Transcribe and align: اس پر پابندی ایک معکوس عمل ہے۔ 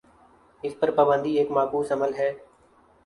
اس 0.63 0.73
پر 0.79 0.89
پابندی 0.97 1.31
ایک 1.37 1.51
معکوس 1.51 1.91
عمل 1.91 2.11
ہے۔ 2.19 2.31